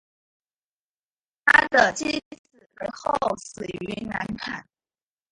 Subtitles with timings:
[1.45, 4.67] 他的妻子随后死于难产。